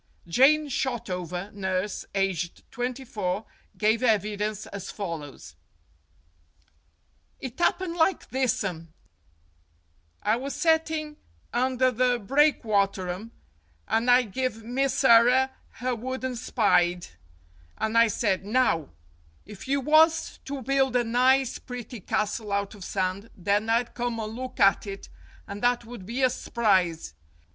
Jane 0.27 0.65
Shotover, 0.67 1.53
nurse, 1.53 2.05
aged 2.15 2.63
twenty 2.71 3.05
four, 3.05 3.45
gave 3.77 4.01
evi 4.01 4.35
dence 4.35 4.65
as 4.65 4.89
follows: 4.89 5.55
"It 7.39 7.61
'appened 7.61 7.95
like 7.95 8.27
thissum. 8.31 8.93
I 10.23 10.37
was 10.37 10.55
setting 10.55 11.17
under 11.53 11.91
the 11.91 12.19
breakwaterum, 12.19 13.29
and 13.87 14.09
I 14.09 14.23
give 14.23 14.63
Misserrer 14.63 15.51
her 15.73 15.93
wooden 15.93 16.31
spide, 16.35 17.05
and 17.77 17.95
I 17.95 18.07
said, 18.07 18.43
'Now, 18.43 18.89
if 19.45 19.67
you 19.67 19.79
was 19.81 20.39
to 20.45 20.63
build 20.63 20.95
a 20.95 21.03
nice, 21.03 21.59
pretty 21.59 21.99
castle 21.99 22.51
out 22.51 22.73
of 22.73 22.83
sand, 22.83 23.29
then 23.35 23.69
I'd 23.69 23.93
come 23.93 24.19
and 24.19 24.33
look 24.35 24.59
at 24.59 24.87
it, 24.87 25.09
and 25.45 25.61
that 25.61 25.85
would 25.85 26.07
be 26.07 26.23
a 26.23 26.29
s'prise.' 26.31 27.13